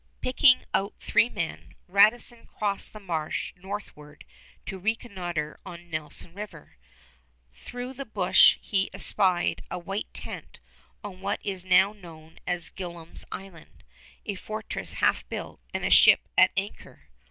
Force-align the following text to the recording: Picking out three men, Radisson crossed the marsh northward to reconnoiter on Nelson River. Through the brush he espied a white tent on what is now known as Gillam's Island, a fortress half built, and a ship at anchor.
Picking 0.19 0.65
out 0.73 0.95
three 0.99 1.29
men, 1.29 1.75
Radisson 1.87 2.47
crossed 2.47 2.91
the 2.91 2.99
marsh 2.99 3.53
northward 3.55 4.25
to 4.65 4.79
reconnoiter 4.79 5.59
on 5.63 5.91
Nelson 5.91 6.33
River. 6.33 6.79
Through 7.53 7.93
the 7.93 8.05
brush 8.05 8.57
he 8.63 8.89
espied 8.93 9.61
a 9.69 9.77
white 9.77 10.11
tent 10.11 10.57
on 11.03 11.21
what 11.21 11.39
is 11.43 11.63
now 11.63 11.93
known 11.93 12.39
as 12.47 12.71
Gillam's 12.71 13.25
Island, 13.31 13.83
a 14.25 14.33
fortress 14.33 14.93
half 14.93 15.29
built, 15.29 15.59
and 15.71 15.85
a 15.85 15.91
ship 15.91 16.27
at 16.35 16.49
anchor. 16.57 17.03